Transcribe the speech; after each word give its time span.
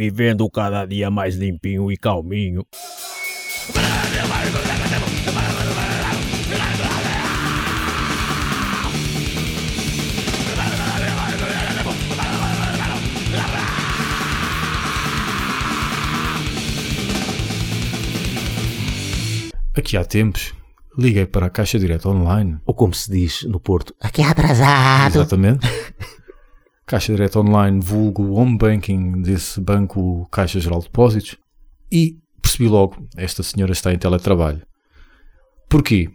vivendo 0.00 0.48
cada 0.48 0.86
dia 0.86 1.10
mais 1.10 1.36
limpinho 1.36 1.92
e 1.92 1.96
calminho. 1.98 2.64
Aqui 19.76 19.98
há 19.98 20.04
tempos, 20.06 20.54
liguei 20.96 21.26
para 21.26 21.44
a 21.44 21.50
Caixa 21.50 21.78
Direta 21.78 22.08
Online. 22.08 22.58
Ou 22.64 22.72
como 22.72 22.94
se 22.94 23.10
diz 23.10 23.42
no 23.42 23.60
Porto, 23.60 23.94
Aqui 24.00 24.22
atrasado. 24.22 25.16
Exatamente. 25.16 25.68
Caixa 26.90 27.12
Direta 27.12 27.38
Online, 27.38 27.78
vulgo 27.80 28.32
home 28.34 28.58
banking 28.58 29.22
desse 29.22 29.60
banco 29.60 30.26
Caixa 30.28 30.58
Geral 30.58 30.80
de 30.80 30.86
Depósitos. 30.86 31.36
E 31.92 32.16
percebi 32.42 32.68
logo, 32.68 32.96
esta 33.16 33.44
senhora 33.44 33.70
está 33.70 33.92
em 33.94 33.98
teletrabalho. 33.98 34.62
Porquê? 35.68 36.10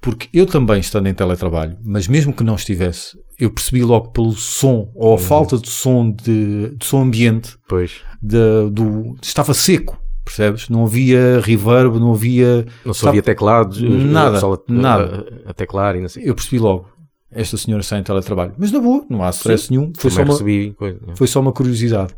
Porque 0.00 0.30
eu 0.32 0.46
também 0.46 0.80
estando 0.80 1.08
em 1.08 1.14
teletrabalho, 1.14 1.76
mas 1.84 2.08
mesmo 2.08 2.32
que 2.32 2.42
não 2.42 2.54
estivesse, 2.54 3.18
eu 3.38 3.50
percebi 3.50 3.84
logo 3.84 4.12
pelo 4.12 4.32
som, 4.32 4.90
ou 4.94 5.12
a 5.14 5.18
falta 5.18 5.58
de 5.58 5.68
som, 5.68 6.10
de, 6.10 6.70
de 6.74 6.86
som 6.86 7.02
ambiente, 7.02 7.58
pois, 7.68 8.00
de- 8.22 8.70
do, 8.70 9.14
estava 9.22 9.52
seco, 9.52 10.00
percebes? 10.24 10.70
Não 10.70 10.86
havia 10.86 11.38
reverb, 11.40 11.98
não 12.00 12.14
havia... 12.14 12.64
não 12.84 12.94
só 12.94 13.10
havia 13.10 13.22
teclados, 13.22 13.78
Nada, 13.82 14.40
só 14.40 14.54
a, 14.54 14.58
nada. 14.72 15.26
A, 15.46 15.50
a 15.50 15.52
teclar 15.54 15.96
e 15.96 16.00
não 16.00 16.08
sei. 16.08 16.28
Eu 16.28 16.34
percebi 16.34 16.58
logo, 16.58 16.88
esta 17.32 17.56
senhora 17.56 17.80
está 17.80 17.98
em 17.98 18.02
teletrabalho. 18.02 18.54
Mas 18.58 18.70
na 18.70 18.80
boa, 18.80 19.04
não 19.08 19.22
há 19.22 19.30
stress 19.30 19.70
nenhum. 19.70 19.92
Foi 19.96 20.10
só, 20.10 20.22
uma, 20.22 20.38
coisa. 20.38 20.98
foi 21.14 21.26
só 21.26 21.40
uma 21.40 21.52
curiosidade. 21.52 22.14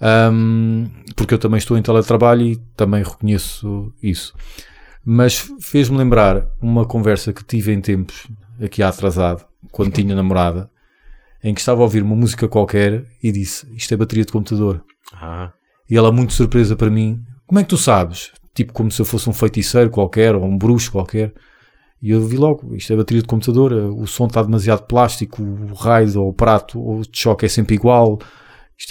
Ahm, 0.00 0.86
porque 1.14 1.34
eu 1.34 1.38
também 1.38 1.58
estou 1.58 1.76
em 1.76 1.82
teletrabalho 1.82 2.42
e 2.42 2.56
também 2.76 3.02
reconheço 3.02 3.92
isso. 4.02 4.34
Mas 5.04 5.50
fez-me 5.60 5.96
lembrar 5.98 6.46
uma 6.60 6.84
conversa 6.84 7.32
que 7.32 7.44
tive 7.44 7.72
em 7.72 7.80
tempos, 7.80 8.26
aqui 8.62 8.82
atrasado, 8.82 9.44
quando 9.70 9.92
tinha 9.92 10.14
namorada, 10.14 10.70
em 11.42 11.54
que 11.54 11.60
estava 11.60 11.80
a 11.80 11.84
ouvir 11.84 12.02
uma 12.02 12.16
música 12.16 12.48
qualquer 12.48 13.04
e 13.22 13.32
disse: 13.32 13.66
Isto 13.74 13.94
é 13.94 13.96
bateria 13.96 14.24
de 14.24 14.32
computador. 14.32 14.82
Ah, 15.12 15.52
E 15.88 15.96
ela, 15.96 16.12
muito 16.12 16.32
surpresa 16.32 16.76
para 16.76 16.90
mim, 16.90 17.20
como 17.46 17.58
é 17.58 17.62
que 17.62 17.68
tu 17.70 17.76
sabes? 17.76 18.32
Tipo, 18.54 18.72
como 18.72 18.90
se 18.90 19.00
eu 19.00 19.06
fosse 19.06 19.28
um 19.28 19.32
feiticeiro 19.32 19.90
qualquer 19.90 20.34
ou 20.34 20.44
um 20.44 20.56
bruxo 20.56 20.92
qualquer. 20.92 21.32
E 22.02 22.10
eu 22.10 22.26
vi 22.26 22.36
logo: 22.36 22.74
isto 22.74 22.92
é 22.92 22.96
bateria 22.96 23.20
de 23.22 23.28
computador, 23.28 23.72
o 23.72 24.06
som 24.06 24.26
está 24.26 24.42
demasiado 24.42 24.86
plástico, 24.86 25.42
o 25.42 25.74
raio 25.74 26.20
ou 26.20 26.28
o 26.30 26.32
prato 26.32 26.80
ou 26.80 27.02
de 27.02 27.10
choque 27.12 27.44
é 27.44 27.48
sempre 27.48 27.74
igual, 27.74 28.18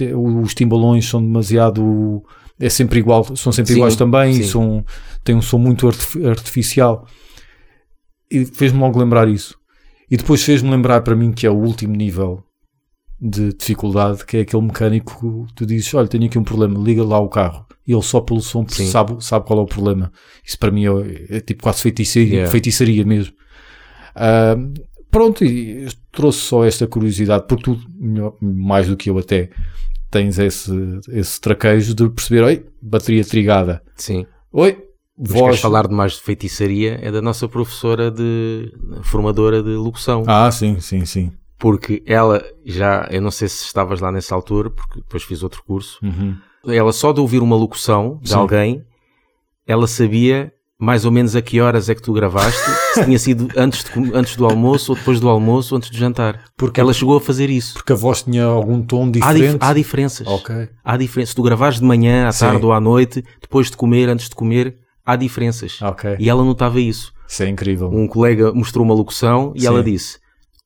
é- 0.02 0.16
os 0.16 0.54
timbalões 0.54 1.08
são 1.08 1.22
demasiado. 1.22 2.24
É 2.62 2.70
sempre 2.70 3.00
igual, 3.00 3.24
são 3.38 3.54
sempre 3.54 3.72
Sim, 3.72 3.78
iguais 3.80 3.96
também, 3.96 4.34
sim. 4.34 4.42
e 4.42 4.44
são, 4.44 4.86
têm 5.24 5.34
um 5.34 5.42
som 5.42 5.58
muito 5.58 5.88
artif- 5.88 6.26
artificial. 6.26 7.08
E 8.30 8.46
fez-me 8.46 8.80
logo 8.80 9.00
lembrar 9.00 9.30
isso. 9.30 9.58
E 10.12 10.18
depois 10.18 10.44
fez-me 10.44 10.70
lembrar 10.70 11.02
para 11.02 11.16
mim 11.16 11.32
que 11.32 11.48
é 11.48 11.50
o 11.50 11.56
último 11.58 11.96
nível 11.96 12.44
de 13.22 13.54
dificuldade, 13.54 14.26
que 14.26 14.38
é 14.38 14.42
aquele 14.42 14.64
mecânico 14.64 15.46
que 15.48 15.54
tu 15.54 15.66
dizes, 15.66 15.94
olha, 15.94 16.08
tenho 16.08 16.26
aqui 16.26 16.38
um 16.40 16.44
problema, 16.44 16.80
liga 16.80 17.04
lá 17.04 17.20
o 17.20 17.28
carro. 17.30 17.66
E 17.88 17.92
ele 17.92 18.02
só 18.02 18.22
pelo 18.22 18.40
som 18.42 18.66
Sim. 18.68 18.86
sabe, 18.88 19.24
sabe 19.24 19.46
qual 19.46 19.60
é 19.60 19.62
o 19.64 19.66
problema. 19.66 20.12
Isso 20.46 20.58
para 20.60 20.72
mim 20.72 20.86
é, 20.86 21.38
é 21.38 21.40
tipo 21.42 21.64
quase 21.64 21.82
feitiçaria, 21.82 22.30
Yeah. 22.30 22.52
feitiçaria 22.52 23.04
mesmo. 23.06 23.34
Ah, 24.16 24.56
pronto, 25.12 25.44
e 25.44 25.88
trouxe 26.12 26.40
só 26.40 26.64
esta 26.64 26.88
curiosidade, 26.88 27.46
porque 27.48 27.64
tu, 27.64 27.80
melhor- 28.00 28.36
mais 28.42 28.88
do 28.88 28.96
que 28.96 29.10
eu 29.10 29.18
até, 29.18 29.50
tens 30.12 30.38
esse, 30.40 30.72
esse 31.10 31.40
traquejo 31.42 31.94
de 31.96 32.10
perceber, 32.10 32.44
oi, 32.44 32.66
bateria 32.82 33.24
trigada. 33.24 33.82
sim. 33.96 34.26
Oi, 34.52 34.78
Mas 35.18 35.30
voz. 35.32 35.44
queres 35.44 35.60
falar 35.60 35.88
de 35.88 35.94
mais 35.94 36.14
de 36.14 36.22
feitiçaria? 36.22 36.98
É 37.04 37.12
da 37.12 37.22
nossa 37.22 37.48
professora 37.48 38.10
de 38.10 38.72
formadora 39.04 39.62
de 39.62 39.70
locução. 39.72 40.24
Ah, 40.26 40.50
sim, 40.52 40.80
sim, 40.80 41.06
sim. 41.06 41.32
Porque 41.60 42.02
ela 42.06 42.44
já, 42.66 43.08
eu 43.12 43.22
não 43.22 43.32
sei 43.32 43.48
se 43.50 43.66
estavas 43.66 44.00
lá 44.00 44.12
nessa 44.12 44.34
altura, 44.34 44.70
porque 44.70 45.00
depois 45.02 45.24
fiz 45.24 45.44
outro 45.44 45.62
curso. 45.64 46.00
Uhum. 46.02 46.36
Ela 46.68 46.92
só 46.94 47.12
de 47.12 47.20
ouvir 47.20 47.42
uma 47.42 47.56
locução 47.56 48.20
de 48.22 48.30
Sim. 48.30 48.36
alguém, 48.36 48.86
ela 49.68 49.88
sabia 49.88 50.52
mais 50.82 51.04
ou 51.04 51.12
menos 51.12 51.36
a 51.36 51.42
que 51.42 51.60
horas 51.60 51.90
é 51.90 51.96
que 51.96 52.02
tu 52.02 52.14
gravaste, 52.14 52.62
se 52.96 53.04
tinha 53.04 53.20
sido 53.20 53.50
antes, 53.58 53.84
de 53.84 53.92
antes 54.16 54.38
do 54.38 54.46
almoço 54.46 54.94
ou 54.94 54.98
depois 54.98 55.20
do 55.20 55.28
almoço 55.28 55.76
ou 55.76 55.78
antes 55.78 55.90
do 55.90 55.98
jantar. 55.98 56.46
Porque, 56.56 56.80
Ela 56.80 56.94
chegou 56.94 57.18
a 57.18 57.22
fazer 57.22 57.50
isso. 57.50 57.74
porque 57.74 57.92
a 57.92 57.96
voz 57.98 58.24
tinha 58.24 58.46
algum 58.46 58.82
tom 58.82 59.08
Há, 59.08 59.12
diferente. 59.12 59.52
dif- 59.52 59.58
há 59.60 59.74
diferenças. 59.74 60.28
Há 60.86 60.96
diferenças. 60.96 61.30
Se 61.32 61.36
tu 61.36 61.44
gravares 61.44 61.80
de 61.80 61.84
manhã, 61.86 62.28
à 62.30 62.32
Sim. 62.32 62.46
tarde 62.46 62.66
ou 62.66 62.72
à 62.72 62.80
noite, 62.80 63.22
depois 63.42 63.70
de 63.70 63.76
comer, 63.76 64.08
antes 64.08 64.30
de 64.30 64.36
comer, 64.36 64.78
há 65.06 65.18
diferenças. 65.18 65.78
E 66.18 66.30
ela 66.30 66.46
notava 66.46 66.80
isso. 66.80 67.12
Isso 67.28 67.44
é 67.44 67.50
incrível. 67.50 67.90
Um 67.92 68.08
colega 68.08 68.54
mostrou 68.54 68.86
uma 68.86 68.94
locução 68.94 69.52
e 69.58 69.60
Sim. 69.62 69.68
ela 69.68 69.84
disse: 69.84 70.18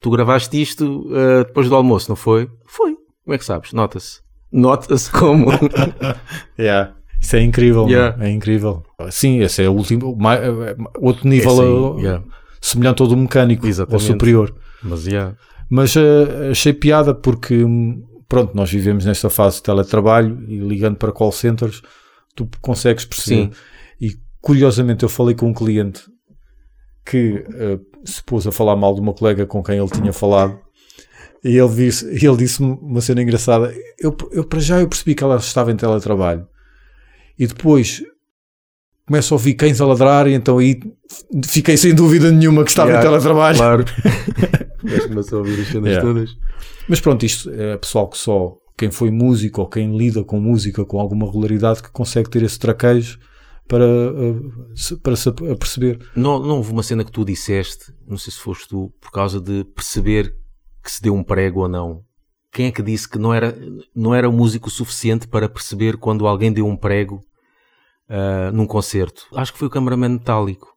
Tu 0.04 0.10
gravaste 0.12 0.62
isto 0.62 1.08
ah, 1.14 1.46
depois 1.46 1.70
do 1.70 1.76
almoço, 1.76 2.10
não 2.10 2.16
foi? 2.18 2.50
Foi. 2.66 2.98
Como 3.24 3.34
é 3.34 3.38
que 3.38 3.46
sabes? 3.46 3.72
Nota-se. 3.72 4.20
Nota-se 4.52 5.10
como. 5.10 5.48
Yeah. 6.60 6.94
Isso 7.22 7.38
é 7.38 7.42
incrível, 7.42 7.88
Yeah. 7.88 8.18
é 8.24 8.30
incrível. 8.30 8.84
Sim, 9.10 9.40
esse 9.40 9.64
é 9.64 9.70
o 9.70 9.72
último, 9.72 10.14
mai- 10.18 10.40
eh, 10.44 10.76
outro 11.00 11.26
nível 11.26 11.96
eh, 12.00 12.02
yeah. 12.02 12.24
semelhante 12.60 13.02
ao 13.02 13.08
do 13.08 13.16
mecânico, 13.16 13.66
Exatamente. 13.66 13.94
ou 14.04 14.12
superior. 14.14 14.54
Mas 14.84 15.08
yeah. 15.08 15.38
Mas 15.70 15.96
eh, 15.96 16.50
achei 16.52 16.74
piada 16.74 17.16
porque, 17.16 17.64
hum, 17.64 18.04
pronto, 18.28 18.54
nós 18.54 18.70
vivemos 18.70 19.06
nesta 19.06 19.30
fase 19.30 19.56
de 19.58 19.64
teletrabalho 19.64 20.44
e 20.50 20.58
ligando 20.58 20.98
para 20.98 21.14
call 21.14 21.32
centers, 21.32 21.82
tu 22.36 22.46
consegues 22.62 23.06
perceber. 23.06 23.44
Sim. 23.46 23.52
E 24.02 24.18
curiosamente 24.42 25.04
eu 25.04 25.10
falei 25.10 25.34
com 25.34 25.48
um 25.48 25.54
cliente 25.54 26.02
que 27.06 27.46
eh, 27.54 27.80
se 28.06 28.24
pôs 28.24 28.46
a 28.48 28.52
falar 28.52 28.76
mal 28.76 28.94
de 28.96 29.02
uma 29.02 29.14
colega 29.14 29.46
com 29.46 29.62
quem 29.64 29.78
ele 29.78 29.90
tinha 29.90 30.14
falado 30.14 30.60
e 31.44 31.58
ele 31.58 31.76
disse, 31.76 32.06
ele 32.06 32.38
disse 32.38 32.62
uma 32.62 33.02
cena 33.02 33.22
engraçada. 33.22 33.74
Eu, 34.00 34.16
eu 34.32 34.44
para 34.46 34.60
já 34.60 34.80
eu 34.80 34.88
percebi 34.88 35.14
que 35.14 35.24
ela 35.24 35.36
estava 35.36 35.72
em 35.72 35.76
teletrabalho 35.76 36.48
e 37.38 37.46
depois 37.46 38.02
começo 39.06 39.34
a 39.34 39.36
ouvir 39.36 39.56
cães 39.56 39.82
a 39.82 39.86
ladrar 39.86 40.28
e 40.28 40.34
então 40.34 40.58
aí 40.60 40.80
fiquei 41.46 41.76
sem 41.76 41.94
dúvida 41.94 42.32
nenhuma 42.32 42.64
que 42.64 42.70
estava 42.70 42.90
Yeah, 42.92 43.06
em 43.06 43.12
teletrabalho. 43.12 43.58
Claro. 43.58 43.86
Mas 44.84 45.06
começou 45.06 45.40
a 45.40 45.42
ouvir 45.42 45.62
as 45.62 45.68
cenas 45.68 45.90
Yeah. 45.90 46.02
todas. 46.02 46.30
Mas 46.88 47.00
pronto, 47.02 47.26
isto 47.26 47.50
é 47.50 47.78
pessoal 47.78 48.08
que 48.08 48.18
só 48.18 48.58
quem 48.78 48.90
foi 48.90 49.12
músico 49.12 49.62
ou 49.62 49.68
quem 49.68 49.98
lida 49.98 50.24
com 50.24 50.40
música 50.40 50.86
com 50.86 51.00
alguma 51.00 51.26
regularidade 51.26 51.84
que 51.84 51.92
consegue 51.92 52.30
ter 52.30 52.44
esse 52.44 52.58
traquejo 52.58 53.20
para, 53.68 53.86
eh, 53.86 54.96
para 55.02 55.16
se 55.16 55.30
aperceber. 55.30 56.00
Não, 56.16 56.40
não 56.40 56.58
houve 56.58 56.72
uma 56.72 56.84
cena 56.84 57.04
que 57.04 57.12
tu 57.12 57.24
disseste, 57.26 57.94
não 58.08 58.18
sei 58.18 58.32
se 58.32 58.40
foste 58.40 58.68
tu, 58.68 58.92
por 59.00 59.12
causa 59.12 59.40
de 59.40 59.64
perceber 59.64 60.36
que 60.84 60.92
se 60.92 61.02
deu 61.02 61.14
um 61.16 61.24
prego 61.24 61.62
ou 61.62 61.68
não. 61.68 62.02
Quem 62.52 62.68
é 62.68 62.72
que 62.72 62.84
disse 62.84 63.10
que 63.10 63.18
não 63.18 63.34
era, 63.34 63.58
não 63.96 64.14
era 64.14 64.30
músico 64.30 64.70
suficiente 64.70 65.28
para 65.28 65.50
perceber 65.50 65.98
quando 65.98 66.28
alguém 66.28 66.52
deu 66.52 66.68
um 66.68 66.78
prego 66.78 67.22
ah, 68.08 68.52
num 68.54 68.68
concerto? 68.68 69.26
Acho 69.34 69.54
que 69.54 69.58
foi 69.58 69.68
o 69.68 69.72
cameraman 69.72 70.10
metálico. 70.10 70.72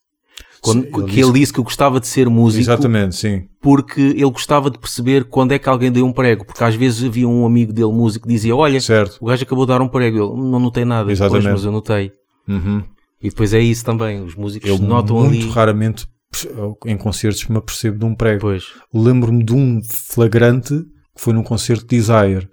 Quando, 0.62 0.84
Sim, 0.84 0.90
que 1.06 1.20
ele 1.20 1.20
ele 1.20 1.32
disse 1.32 1.52
que 1.52 1.60
gostava 1.60 2.00
de 2.00 2.06
ser 2.08 2.28
músico 2.28 2.62
Exatamente, 2.62 3.14
sim. 3.14 3.46
porque 3.60 4.00
ele 4.00 4.30
gostava 4.30 4.70
de 4.70 4.78
perceber 4.78 5.24
quando 5.24 5.52
é 5.52 5.58
que 5.58 5.68
alguém 5.68 5.92
deu 5.92 6.04
um 6.04 6.12
prego. 6.12 6.44
Porque 6.44 6.64
às 6.64 6.74
vezes 6.74 7.04
havia 7.04 7.28
um 7.28 7.44
amigo 7.44 7.72
dele, 7.72 7.92
músico, 7.92 8.26
que 8.26 8.32
dizia: 8.32 8.56
Olha, 8.56 8.80
Certo. 8.80 9.18
o 9.20 9.26
gajo 9.26 9.44
acabou 9.44 9.66
de 9.66 9.72
dar 9.72 9.82
um 9.82 9.88
prego. 9.88 10.16
Ele 10.16 10.50
não 10.50 10.58
notei 10.58 10.84
nada, 10.84 11.04
depois, 11.04 11.20
Exatamente. 11.20 11.52
mas 11.52 11.64
eu 11.64 11.72
notei. 11.72 12.10
Uhum. 12.48 12.82
E 13.22 13.28
depois 13.28 13.52
é 13.54 13.60
isso 13.60 13.84
também. 13.84 14.22
Os 14.22 14.34
músicos 14.34 14.68
Eu 14.68 14.78
notam 14.78 15.16
muito 15.20 15.44
ali. 15.44 15.50
raramente 15.52 16.06
em 16.84 16.96
concertos 16.96 17.46
me 17.46 17.56
apercebo 17.56 17.98
de 17.98 18.04
um 18.04 18.14
prego. 18.14 18.48
Lembro-me 18.92 19.42
de 19.44 19.54
um 19.54 19.80
flagrante 19.84 20.74
que 21.14 21.22
foi 21.22 21.32
num 21.32 21.42
concerto 21.42 21.86
de 21.86 21.96
Desire. 21.96 22.48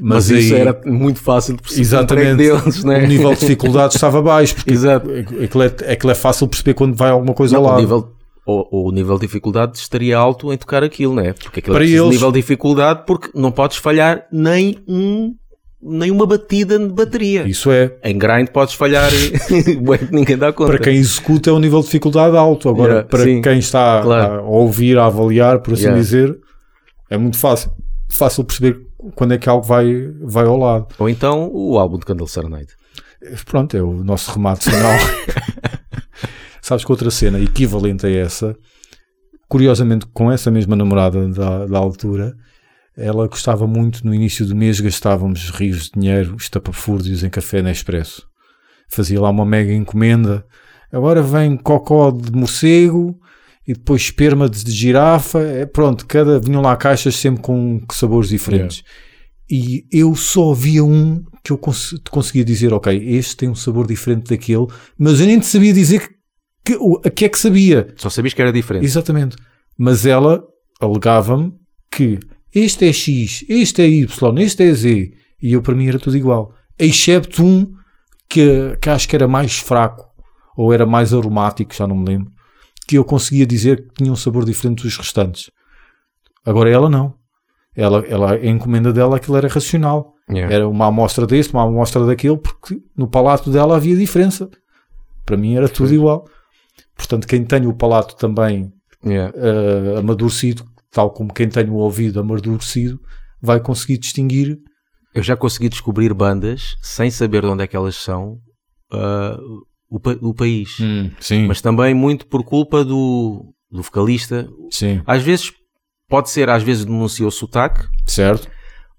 Mas, 0.00 0.30
Mas, 0.30 0.30
isso 0.30 0.54
aí 0.54 0.60
era 0.60 0.80
muito 0.86 1.20
fácil 1.20 1.54
de 1.54 1.60
perceber 1.62 1.82
Exatamente. 1.82 2.36
deles, 2.36 2.82
né? 2.82 3.04
o 3.04 3.06
nível 3.06 3.34
de 3.34 3.40
dificuldade 3.40 3.94
estava 3.94 4.22
baixo. 4.22 4.54
Porque 4.54 4.70
Exato. 4.72 5.08
aquilo 5.44 5.62
é, 5.62 5.66
aquilo 5.92 6.10
é 6.12 6.14
fácil 6.14 6.48
perceber 6.48 6.74
quando 6.74 6.94
vai 6.96 7.10
alguma 7.10 7.34
coisa 7.34 7.54
Não, 7.54 7.60
ao 7.60 7.66
o, 7.66 7.70
lado. 7.70 7.80
nível, 7.82 8.12
o, 8.46 8.88
o 8.88 8.90
nível 8.92 9.16
de 9.16 9.26
dificuldade 9.26 9.76
estaria 9.76 10.16
alto 10.16 10.50
em 10.52 10.56
tocar 10.56 10.82
aquilo, 10.82 11.14
né? 11.14 11.34
Porque 11.34 11.60
aquilo 11.60 11.74
Para 11.76 11.84
é 11.84 11.88
eles- 11.88 12.08
nível 12.08 12.32
de 12.32 12.40
dificuldade 12.40 13.04
porque 13.06 13.30
não 13.34 13.52
podes 13.52 13.76
falhar 13.76 14.26
nem 14.32 14.78
um 14.88 15.34
nem 15.82 16.10
uma 16.10 16.26
batida 16.26 16.78
de 16.78 16.88
bateria. 16.88 17.42
Isso 17.46 17.70
é. 17.70 17.96
Em 18.04 18.16
grind 18.16 18.48
podes 18.48 18.74
falhar 18.74 19.10
ninguém 20.12 20.38
dá 20.38 20.52
conta. 20.52 20.72
Para 20.72 20.80
quem 20.80 20.96
executa 20.96 21.50
é 21.50 21.52
um 21.52 21.58
nível 21.58 21.80
de 21.80 21.86
dificuldade 21.86 22.36
alto. 22.36 22.68
Agora, 22.68 22.92
Yeah, 22.92 23.08
para 23.08 23.24
sim, 23.24 23.42
quem 23.42 23.58
está 23.58 24.00
claro. 24.02 24.34
a 24.40 24.42
ouvir, 24.42 24.98
a 24.98 25.06
avaliar, 25.06 25.60
por 25.60 25.74
assim 25.74 25.84
Yeah. 25.84 26.00
dizer, 26.00 26.38
é 27.10 27.18
muito 27.18 27.36
fácil. 27.36 27.72
Fácil 28.08 28.44
perceber 28.44 28.78
quando 29.16 29.34
é 29.34 29.38
que 29.38 29.48
algo 29.48 29.64
vai, 29.66 30.08
vai 30.22 30.44
ao 30.44 30.56
lado. 30.56 30.86
Ou 30.98 31.08
então 31.08 31.50
o 31.52 31.78
álbum 31.78 31.98
de 31.98 32.04
Candle 32.04 32.28
Serenade. 32.28 32.68
Pronto, 33.46 33.76
é 33.76 33.82
o 33.82 34.04
nosso 34.04 34.30
remate 34.32 34.70
final. 34.70 34.92
Sabes 36.60 36.84
que 36.84 36.92
outra 36.92 37.10
cena 37.10 37.40
equivalente 37.40 38.06
a 38.06 38.10
essa, 38.10 38.56
curiosamente 39.48 40.06
com 40.12 40.30
essa 40.30 40.50
mesma 40.50 40.76
namorada 40.76 41.26
da, 41.28 41.66
da 41.66 41.78
altura, 41.78 42.34
ela 42.96 43.26
gostava 43.26 43.66
muito, 43.66 44.04
no 44.06 44.14
início 44.14 44.44
do 44.46 44.54
mês 44.54 44.78
gastávamos 44.80 45.50
rios 45.50 45.84
de 45.84 46.00
dinheiro 46.00 46.36
estapafúrdios 46.36 47.22
em 47.24 47.30
café 47.30 47.62
Nespresso. 47.62 48.26
Fazia 48.88 49.20
lá 49.20 49.30
uma 49.30 49.46
mega 49.46 49.72
encomenda. 49.72 50.44
Agora 50.92 51.22
vem 51.22 51.56
cocó 51.56 52.10
de 52.10 52.30
morcego 52.32 53.18
e 53.66 53.72
depois 53.72 54.02
esperma 54.02 54.48
de 54.48 54.70
girafa. 54.70 55.40
É, 55.40 55.64
pronto, 55.64 56.04
cada 56.06 56.38
vinham 56.38 56.60
lá 56.60 56.76
caixas 56.76 57.16
sempre 57.16 57.42
com 57.42 57.80
sabores 57.90 58.28
diferentes. 58.28 58.82
E 59.50 59.84
eu 59.90 60.14
só 60.14 60.52
via 60.52 60.84
um 60.84 61.22
que 61.42 61.52
eu 61.52 61.58
cons 61.58 61.94
conseguia 62.10 62.44
dizer, 62.44 62.72
ok, 62.72 62.94
este 63.16 63.36
tem 63.38 63.48
um 63.48 63.54
sabor 63.54 63.86
diferente 63.86 64.28
daquele, 64.28 64.66
mas 64.98 65.18
eu 65.20 65.26
nem 65.26 65.40
te 65.40 65.46
sabia 65.46 65.72
dizer 65.72 66.00
que, 66.00 66.14
que, 66.72 66.76
o- 66.78 67.00
a 67.04 67.10
que 67.10 67.24
é 67.24 67.28
que 67.28 67.38
sabia. 67.38 67.88
Só 67.96 68.08
sabias 68.10 68.32
que 68.34 68.40
era 68.42 68.52
diferente. 68.52 68.84
Exatamente. 68.84 69.36
Mas 69.78 70.04
ela 70.06 70.42
alegava-me 70.80 71.52
que 71.90 72.18
este 72.54 72.88
é 72.88 72.92
X, 72.92 73.44
este 73.48 73.82
é 73.82 73.88
Y, 73.88 74.38
este 74.38 74.62
é 74.62 74.72
Z. 74.72 75.12
E 75.42 75.52
eu, 75.52 75.62
para 75.62 75.74
mim, 75.74 75.88
era 75.88 75.98
tudo 75.98 76.16
igual. 76.16 76.54
Excepto 76.78 77.44
um 77.44 77.72
que, 78.28 78.76
que 78.80 78.90
acho 78.90 79.08
que 79.08 79.16
era 79.16 79.26
mais 79.26 79.58
fraco 79.58 80.06
ou 80.56 80.72
era 80.72 80.86
mais 80.86 81.12
aromático, 81.14 81.74
já 81.74 81.86
não 81.86 81.96
me 81.96 82.06
lembro, 82.06 82.30
que 82.86 82.96
eu 82.96 83.04
conseguia 83.04 83.46
dizer 83.46 83.88
que 83.88 83.94
tinha 83.94 84.12
um 84.12 84.16
sabor 84.16 84.44
diferente 84.44 84.82
dos 84.82 84.96
restantes. 84.96 85.50
Agora 86.44 86.70
ela 86.70 86.90
não. 86.90 87.14
Ela, 87.74 88.04
ela, 88.06 88.32
a 88.32 88.46
encomenda 88.46 88.92
dela 88.92 89.16
aquilo 89.16 89.36
era 89.36 89.48
racional. 89.48 90.12
Yeah. 90.30 90.54
Era 90.54 90.68
uma 90.68 90.86
amostra 90.86 91.26
deste, 91.26 91.54
uma 91.54 91.64
amostra 91.64 92.04
daquele, 92.04 92.36
porque 92.36 92.80
no 92.96 93.08
palato 93.08 93.50
dela 93.50 93.76
havia 93.76 93.96
diferença. 93.96 94.50
Para 95.24 95.36
mim 95.36 95.56
era 95.56 95.68
tudo 95.68 95.92
igual. 95.94 96.26
Portanto, 96.96 97.26
quem 97.26 97.44
tem 97.44 97.66
o 97.66 97.74
palato 97.74 98.16
também 98.16 98.72
Yeah. 99.04 99.32
eh, 99.36 99.98
amadurecido, 99.98 100.64
tal 100.92 101.10
como 101.10 101.32
quem 101.32 101.48
tem 101.48 101.68
o 101.68 101.74
ouvido 101.74 102.20
amadurecido, 102.20 103.00
vai 103.40 103.58
conseguir 103.60 103.98
distinguir. 103.98 104.58
Eu 105.14 105.22
já 105.22 105.36
consegui 105.36 105.68
descobrir 105.68 106.12
bandas 106.14 106.74
sem 106.82 107.10
saber 107.10 107.42
de 107.42 107.48
onde 107.48 107.64
é 107.64 107.66
que 107.66 107.76
elas 107.76 107.96
são 107.96 108.38
ah, 108.92 109.36
o, 109.90 109.98
pa- 110.00 110.16
o 110.20 110.32
país. 110.34 110.76
sim, 111.20 111.46
Mas 111.46 111.60
também 111.60 111.94
muito 111.94 112.26
por 112.26 112.44
culpa 112.44 112.84
do, 112.84 113.52
do 113.70 113.82
vocalista. 113.82 114.48
sim, 114.70 115.02
Às 115.06 115.22
vezes 115.22 115.52
pode 116.08 116.30
ser, 116.30 116.48
às 116.50 116.62
vezes 116.62 116.84
denuncia 116.84 117.26
o 117.26 117.30
sotaque, 117.30 117.86
certo? 118.06 118.48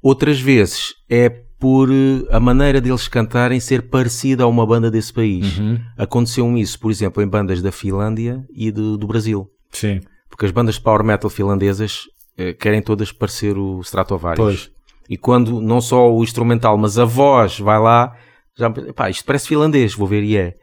outras 0.01 0.39
vezes 0.39 0.93
é 1.09 1.29
por 1.59 1.89
eh, 1.91 2.25
a 2.29 2.39
maneira 2.39 2.81
deles 2.81 3.07
cantarem 3.07 3.59
ser 3.59 3.83
parecida 3.89 4.43
a 4.43 4.47
uma 4.47 4.65
banda 4.65 4.91
desse 4.91 5.13
país. 5.13 5.57
Uhum. 5.57 5.79
Aconteceu 5.97 6.57
isso, 6.57 6.77
por 6.79 6.91
exemplo, 6.91 7.23
em 7.23 7.27
bandas 7.27 7.61
da 7.61 7.71
Finlândia 7.71 8.43
e 8.53 8.69
do, 8.71 8.97
do 8.97 9.07
Brasil. 9.07 9.47
Sim, 9.71 10.01
Porque 10.33 10.47
as 10.47 10.51
bandas 10.51 10.75
de 10.75 10.81
power 10.81 11.03
metal 11.03 11.29
finlandesas 11.29 12.07
eh, 12.35 12.53
querem 12.53 12.81
todas 12.81 13.11
parecer 13.11 13.55
o 13.55 13.81
Stratovarius. 13.81 14.37
pois. 14.43 14.71
E 15.07 15.15
quando 15.15 15.61
não 15.61 15.79
só 15.79 16.11
o 16.11 16.23
instrumental, 16.23 16.75
mas 16.75 16.97
a 16.97 17.05
voz 17.05 17.59
vai 17.59 17.79
lá, 17.79 18.17
já, 18.57 18.67
pá, 18.95 19.11
isto 19.11 19.25
parece 19.25 19.47
finlandês, 19.47 19.93
vou 19.93 20.07
ver 20.07 20.23
e 20.23 20.35
é. 20.35 20.55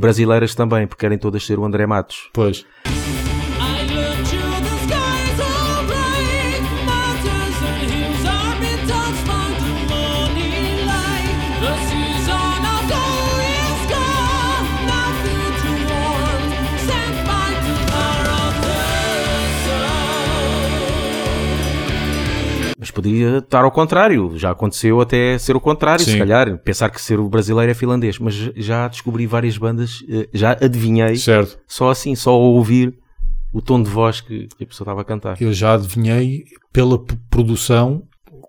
Brasileiras 0.00 0.54
também, 0.54 0.86
porque 0.86 1.00
querem 1.00 1.18
todas 1.18 1.44
ser 1.44 1.58
o 1.58 1.64
André 1.64 1.86
Matos. 1.86 2.30
Pois. 2.32 2.64
Podia 23.02 23.38
estar 23.38 23.64
ao 23.64 23.70
contrário, 23.70 24.36
já 24.36 24.50
aconteceu 24.50 25.00
até 25.00 25.38
ser 25.38 25.56
o 25.56 25.60
contrário, 25.60 26.04
Sim. 26.04 26.12
se 26.12 26.18
calhar, 26.18 26.58
pensar 26.58 26.90
que 26.90 27.00
ser 27.00 27.18
o 27.18 27.28
brasileiro 27.28 27.70
é 27.70 27.74
finlandês, 27.74 28.18
mas 28.18 28.34
já 28.34 28.86
descobri 28.88 29.26
várias 29.26 29.56
bandas, 29.56 30.04
eh, 30.08 30.28
já 30.32 30.52
adivinhei, 30.52 31.16
Certo. 31.16 31.58
só 31.66 31.90
assim, 31.90 32.14
só 32.14 32.30
ao 32.30 32.40
ouvir 32.40 32.94
o 33.52 33.60
tom 33.60 33.82
de 33.82 33.90
voz 33.90 34.20
que, 34.20 34.48
a 34.60 34.66
pessoa 34.66 34.84
estava 34.84 35.00
a 35.00 35.04
cantar. 35.04 35.40
Eu 35.40 35.52
já 35.52 35.74
adivinhei 35.74 36.44
pela 36.72 36.98
produção 37.28 38.02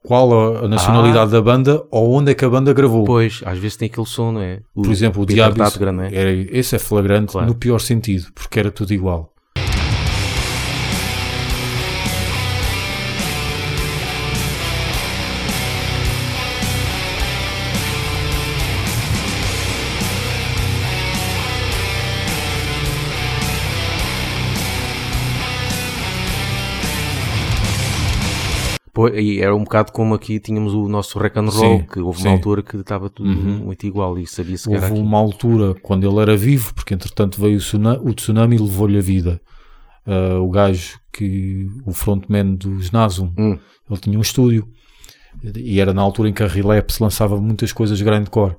qual 0.03 0.57
a, 0.63 0.67
nacionalidade 0.67 1.31
da 1.31 1.41
banda 1.41 1.83
ou 1.91 2.13
onde 2.13 2.31
é 2.31 2.35
que 2.35 2.43
a 2.45 2.49
banda 2.49 2.73
gravou. 2.73 3.03
Pois, 3.03 3.41
às 3.45 3.57
vezes 3.57 3.77
tem 3.77 3.87
aquele 3.87 4.07
som, 4.07 4.31
não 4.31 4.41
é? 4.41 4.59
O 4.75 4.81
Por 4.81 4.91
exemplo, 4.91 5.23
o 5.23 5.25
Diabo. 5.25 5.61
É? 5.61 6.15
Era, 6.15 6.31
esse 6.31 6.75
é 6.75 6.79
flagrante 6.79 7.33
Claro. 7.33 7.47
no 7.47 7.55
pior 7.55 7.79
sentido, 7.79 8.27
porque 8.33 8.59
era 8.59 8.71
tudo 8.71 8.93
igual. 8.93 9.31
Pois, 29.09 29.23
e 29.23 29.39
era 29.41 29.55
um 29.55 29.63
bocado 29.63 29.91
como 29.91 30.13
aqui 30.13 30.39
tínhamos 30.39 30.73
o 30.73 30.87
nosso 30.87 31.17
rock 31.17 31.37
and 31.39 31.49
roll, 31.49 31.79
Sim, 31.79 31.85
que 31.91 31.99
houve 31.99 32.21
sim. 32.21 32.27
uma 32.27 32.33
altura 32.35 32.61
que 32.63 32.77
estava 32.77 33.09
tudo 33.09 33.29
Uhum. 33.29 33.57
muito 33.65 33.85
igual 33.85 34.17
e 34.19 34.27
sabia-se 34.27 34.69
que 34.69 34.75
era 34.75 34.87
Houve 34.87 34.99
uma 34.99 35.17
altura 35.17 35.73
quando 35.81 36.07
ele 36.09 36.19
era 36.19 36.35
vivo, 36.37 36.73
porque 36.73 36.93
entretanto 36.93 37.39
veio 37.41 37.55
o 37.57 37.59
tsunami, 37.59 37.99
o 38.03 38.13
tsunami 38.13 38.55
e 38.55 38.59
levou-lhe 38.59 38.97
a 38.97 39.01
vida. 39.01 39.41
Ah, 40.05 40.39
o 40.39 40.49
gajo 40.49 40.99
que, 41.13 41.67
o 41.85 41.91
frontman 41.93 42.55
dos 42.55 42.91
Nasum, 42.91 43.31
Hum. 43.37 43.57
ele 43.89 43.99
tinha 43.99 44.17
um 44.17 44.21
estúdio 44.21 44.67
e 45.55 45.79
era 45.79 45.93
na 45.93 46.01
altura 46.01 46.29
em 46.29 46.33
que 46.33 46.43
a 46.43 46.47
Relapse 46.47 47.01
lançava 47.01 47.39
muitas 47.39 47.71
coisas 47.71 48.01
grindcore 48.01 48.55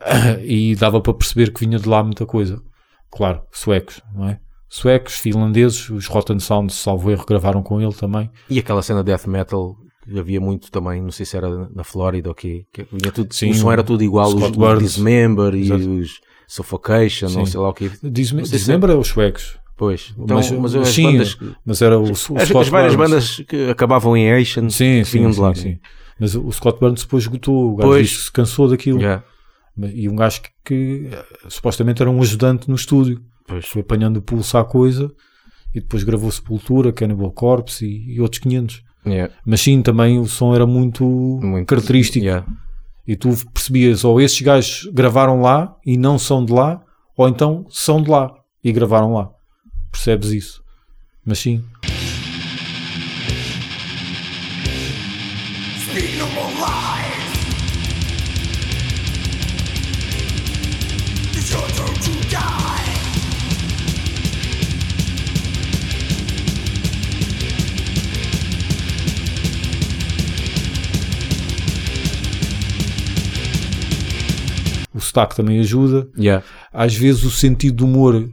e 0.44 0.74
dava 0.76 1.00
para 1.00 1.14
perceber 1.14 1.52
que 1.52 1.60
vinha 1.64 1.78
de 1.78 1.88
lá 1.88 2.02
muita 2.02 2.24
coisa. 2.26 2.62
Claro, 3.10 3.42
suecos, 3.52 4.00
não 4.14 4.28
é? 4.28 4.38
Suecos, 4.68 5.14
finlandeses, 5.14 5.88
os 5.90 6.06
Rotten 6.06 6.38
Sounds, 6.38 6.74
salvo 6.74 7.10
erro, 7.10 7.24
gravaram 7.26 7.62
com 7.62 7.80
ele 7.80 7.92
também. 7.94 8.30
E 8.50 8.58
aquela 8.58 8.82
cena 8.82 9.02
death 9.02 9.26
metal 9.26 9.76
que 10.04 10.18
havia 10.18 10.40
muito 10.40 10.70
também, 10.70 11.00
não 11.02 11.10
sei 11.10 11.24
se 11.26 11.36
era 11.36 11.48
na 11.74 11.84
Flórida 11.84 12.28
ou 12.28 12.34
quê, 12.34 12.64
que 12.72 12.86
vinha 12.92 13.12
tudo, 13.12 13.34
Sim, 13.34 13.50
o 13.50 13.54
som 13.54 13.70
era 13.72 13.82
tudo 13.82 14.02
igual, 14.02 14.28
os, 14.28 14.34
Scott 14.34 14.50
os 14.52 14.56
Burns. 14.56 14.82
Dismember 14.82 15.54
e 15.54 15.62
Exato. 15.62 15.90
os 15.90 16.20
Suffocation, 16.46 17.26
não 17.28 17.44
Sim. 17.44 17.52
sei 17.52 17.60
lá 17.60 17.68
o 17.68 17.74
quê. 17.74 17.90
Diz-me, 18.02 18.38
Não 18.40 18.46
sei 18.46 18.58
se- 18.58 18.64
desmembra 18.66 18.96
os 18.98 19.08
suecos, 19.08 19.58
Pois, 19.76 20.12
então, 20.18 20.36
Mas- 20.38 20.50
mas, 20.50 20.74
as 20.74 20.88
sim, 20.88 21.04
bandas, 21.04 21.38
mas 21.64 21.80
era 21.82 21.96
o, 21.96 22.02
o 22.08 22.10
as, 22.10 22.18
Scott 22.18 22.40
as 22.58 22.68
várias 22.68 22.96
Burns. 22.96 23.10
bandas 23.10 23.36
que 23.48 23.70
acabavam 23.70 24.16
em 24.16 24.32
Asian, 24.32 24.68
Sim, 24.70 24.98
que 24.98 25.04
sim, 25.04 25.18
vinham 25.18 25.30
de 25.30 25.36
sim, 25.36 25.42
lá. 25.42 25.54
sim. 25.54 25.78
Mas 26.18 26.34
o 26.34 26.50
Scott 26.50 26.80
Burns 26.80 27.02
depois 27.02 27.22
esgotou, 27.22 27.74
o 27.74 27.76
gajo 27.76 27.88
Pois. 27.88 28.16
que 28.16 28.22
se 28.24 28.32
cansou 28.32 28.68
daquilo. 28.68 28.98
Yeah. 28.98 29.22
E 29.94 30.08
um 30.08 30.16
gajo 30.16 30.42
que, 30.42 30.48
que, 30.64 31.08
eh, 31.14 31.24
supostamente 31.48 32.02
era 32.02 32.10
um 32.10 32.20
ajudante 32.20 32.68
no 32.68 32.74
estúdio. 32.74 33.22
Pois. 33.48 33.66
Foi 33.66 33.80
apanhando 33.82 34.18
o 34.18 34.22
pulso 34.22 34.56
à 34.56 34.64
coisa 34.64 35.10
e 35.74 35.80
depois 35.80 36.04
gravou 36.04 36.30
Sepultura, 36.30 36.92
Cannibal 36.92 37.32
Corpse 37.32 37.84
e, 37.84 38.14
e 38.14 38.20
outros 38.20 38.40
500. 38.40 38.82
Yeah. 39.06 39.32
Mas 39.44 39.60
sim, 39.62 39.82
também 39.82 40.18
o 40.18 40.26
som 40.26 40.54
era 40.54 40.66
muito, 40.66 41.04
Muito- 41.42 41.66
característico. 41.66 42.24
Yeah. 42.24 42.46
E 43.06 43.16
tu 43.16 43.30
percebias, 43.52 44.04
ou 44.04 44.20
esses 44.20 44.40
gajos 44.40 44.88
gravaram 44.92 45.40
lá 45.40 45.74
e 45.84 45.96
não 45.96 46.18
são 46.18 46.44
de 46.44 46.52
lá, 46.52 46.80
ou 47.16 47.26
então 47.26 47.64
são 47.70 48.02
de 48.02 48.10
lá 48.10 48.30
e 48.62 48.70
gravaram 48.70 49.14
lá. 49.14 49.30
Percebes 49.90 50.30
isso? 50.30 50.62
Mas 51.24 51.38
sim, 51.38 51.64
sotaque 75.08 75.36
também 75.36 75.58
ajuda. 75.60 76.08
Yeah. 76.16 76.44
às 76.72 76.94
vezes 76.94 77.24
o 77.24 77.30
sentido 77.30 77.78
do 77.78 77.86
humor 77.86 78.28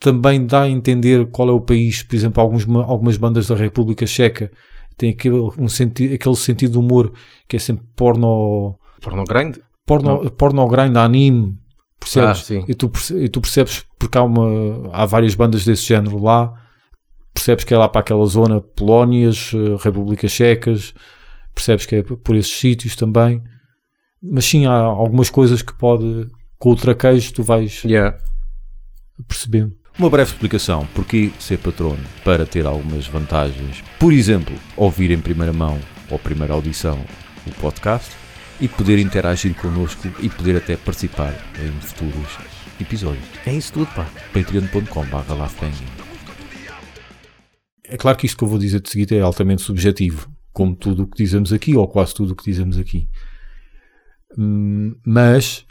também 0.00 0.44
dá 0.44 0.62
a 0.62 0.68
entender 0.68 1.26
qual 1.30 1.48
é 1.48 1.52
o 1.52 1.60
país. 1.60 2.02
Por 2.02 2.16
exemplo, 2.16 2.42
alguns, 2.42 2.68
algumas 2.68 3.16
bandas 3.16 3.46
da 3.46 3.54
República 3.54 4.06
Checa 4.06 4.50
têm 4.96 5.10
aquele, 5.10 5.36
um 5.58 5.68
senti 5.68 6.12
aquele 6.12 6.36
sentido 6.36 6.72
de 6.72 6.78
humor 6.78 7.12
que 7.48 7.56
é 7.56 7.58
sempre 7.58 7.84
porno, 7.96 8.78
Porno 9.00 9.24
grande? 9.24 9.60
porno, 9.86 10.30
porno 10.32 10.66
grind, 10.68 10.96
anime, 10.96 11.56
Percebes? 12.02 12.28
Ah, 12.30 12.34
sim. 12.34 12.64
e, 12.66 12.74
tu, 12.74 12.90
e 13.16 13.28
tu 13.28 13.40
percebes, 13.40 13.84
porque 13.98 14.18
há, 14.18 14.22
uma, 14.22 14.90
há 14.92 15.06
várias 15.06 15.34
bandas 15.34 15.64
desse 15.64 15.84
género 15.84 16.20
lá, 16.20 16.52
percebes 17.32 17.64
que 17.64 17.72
é 17.72 17.78
lá 17.78 17.88
para 17.88 18.00
aquela 18.00 18.26
zona, 18.26 18.60
Polónias, 18.60 19.52
eh, 19.54 19.76
Repúblicas 19.80 20.30
Checas, 20.30 20.92
percebes 21.54 21.86
que 21.86 21.96
é 21.96 22.02
por 22.02 22.34
esses 22.34 22.52
sítios 22.52 22.96
também. 22.96 23.42
Mas 24.22 24.44
sim, 24.44 24.66
há 24.66 24.72
algumas 24.72 25.28
coisas 25.30 25.62
que 25.62 25.76
pode, 25.76 26.28
com 26.58 26.70
o 26.70 26.76
traquejo, 26.76 27.32
tu 27.32 27.42
vais 27.42 27.82
Yeah. 27.84 28.16
percebendo. 29.26 29.74
Uma 29.98 30.08
breve 30.08 30.30
explicação 30.30 30.86
porquê 30.94 31.30
ser 31.38 31.58
patrono 31.58 31.98
para 32.24 32.46
ter 32.46 32.64
algumas 32.64 33.06
vantagens. 33.06 33.82
Por 33.98 34.12
exemplo, 34.12 34.54
ouvir 34.76 35.10
em 35.10 35.20
primeira 35.20 35.52
mão 35.52 35.78
ou 36.10 36.18
primeira 36.18 36.54
audição 36.54 36.98
o 37.46 37.50
podcast 37.60 38.10
e 38.60 38.68
poder 38.68 38.98
interagir 38.98 39.54
connosco 39.54 40.08
e 40.20 40.28
poder 40.30 40.56
até 40.56 40.76
participar 40.76 41.34
em 41.60 41.72
futuros 41.80 42.38
episódios. 42.80 43.24
É 43.44 43.52
isso 43.52 43.72
tudo, 43.72 43.86
pá. 43.86 44.06
patreon.com.br 44.32 45.34
É 47.84 47.96
claro 47.96 48.16
que 48.16 48.26
isto 48.26 48.38
que 48.38 48.44
eu 48.44 48.48
vou 48.48 48.58
dizer 48.58 48.80
de 48.80 48.88
seguida 48.88 49.14
é 49.16 49.20
altamente 49.20 49.62
subjetivo, 49.62 50.30
como 50.52 50.74
tudo 50.76 51.02
o 51.02 51.06
que 51.06 51.22
dizemos 51.22 51.52
aqui, 51.52 51.76
ou 51.76 51.86
quase 51.88 52.14
tudo 52.14 52.32
o 52.32 52.36
que 52.36 52.44
dizemos 52.44 52.78
aqui. 52.78 53.08
Hum, 54.38 54.94
Mas 55.04 55.64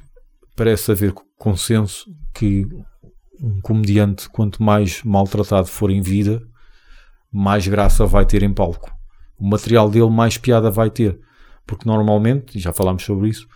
parece 0.55 0.91
haver 0.91 1.13
consenso 1.37 2.05
que 2.33 2.67
um 3.41 3.59
comediante, 3.61 4.29
quanto 4.29 4.61
mais 4.61 5.01
maltratado 5.03 5.67
for 5.67 5.89
em 5.89 6.01
vida, 6.01 6.41
mais 7.31 7.67
graça 7.67 8.05
vai 8.05 8.25
ter 8.25 8.43
em 8.43 8.53
palco. 8.53 8.91
O 9.39 9.47
material 9.47 9.89
dele 9.89 10.09
mais 10.09 10.37
piada 10.37 10.69
vai 10.69 10.89
ter. 10.89 11.19
Porque 11.65 11.87
normalmente, 11.87 12.57
e 12.57 12.61
já 12.61 12.71
falámos 12.71 13.03
sobre 13.03 13.29
isso, 13.29 13.47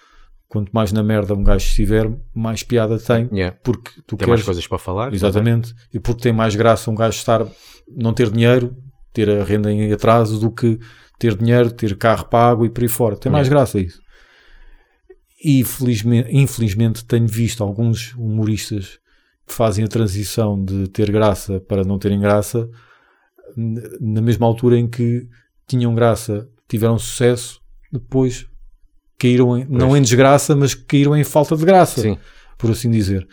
quanto 0.47 0.71
mais 0.71 0.91
na 0.91 1.03
merda 1.03 1.33
um 1.35 1.43
gajo 1.43 1.65
estiver, 1.65 2.11
mais 2.33 2.63
piada 2.63 2.97
tem. 2.97 3.29
Yeah. 3.31 3.55
Porque 3.63 3.91
tu 4.07 4.15
Tem 4.15 4.25
queres, 4.25 4.29
mais 4.29 4.43
coisas 4.43 4.67
para 4.67 4.77
falar. 4.79 5.13
Exatamente. 5.13 5.73
E 5.93 5.99
porque 5.99 6.23
tem 6.23 6.33
mais 6.33 6.55
graça 6.55 6.89
um 6.89 6.95
gajo 6.95 7.17
estar, 7.17 7.45
não 7.95 8.13
ter 8.13 8.31
dinheiro, 8.31 8.75
ter 9.13 9.29
a 9.29 9.43
renda 9.43 9.71
em 9.71 9.91
atraso, 9.91 10.39
do 10.39 10.51
que 10.51 10.79
ter 11.19 11.35
dinheiro, 11.35 11.71
ter 11.71 11.95
carro 11.97 12.25
pago 12.25 12.65
e 12.65 12.69
por 12.69 12.81
aí 12.83 12.87
fora. 12.89 13.15
Tem 13.15 13.31
mais 13.31 13.47
graça 13.47 13.79
isso. 13.79 13.99
E 15.43 15.63
felizmente, 15.63 16.29
infelizmente 16.31 17.05
tenho 17.05 17.27
visto 17.27 17.63
alguns 17.63 18.13
humoristas 18.13 18.99
que 19.45 19.53
fazem 19.53 19.85
a 19.85 19.87
transição 19.87 20.63
de 20.63 20.87
ter 20.87 21.11
graça 21.11 21.59
para 21.59 21.83
não 21.83 21.99
terem 21.99 22.19
graça 22.19 22.69
na 23.55 24.21
mesma 24.21 24.45
altura 24.45 24.77
em 24.77 24.87
que 24.87 25.27
tinham 25.67 25.93
graça, 25.95 26.49
tiveram 26.67 26.97
sucesso, 26.97 27.61
depois 27.91 28.47
caíram 29.17 29.57
em, 29.57 29.65
não 29.65 29.95
em 29.95 30.01
desgraça, 30.01 30.55
mas 30.55 30.73
caíram 30.73 31.15
em 31.15 31.23
falta 31.23 31.55
de 31.55 31.65
graça 31.65 32.01
Sim. 32.01 32.17
por 32.57 32.71
assim 32.71 32.89
dizer. 32.89 33.27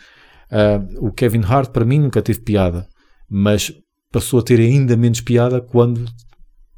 Ah, 0.49 0.79
o 0.99 1.11
Kevin 1.11 1.43
Hart, 1.43 1.71
para 1.71 1.85
mim, 1.85 1.99
nunca 1.99 2.21
teve 2.21 2.39
piada, 2.39 2.87
mas 3.29 3.73
passou 4.11 4.39
a 4.39 4.43
ter 4.43 4.59
ainda 4.59 4.95
menos 4.95 5.21
piada 5.21 5.59
quando 5.59 6.05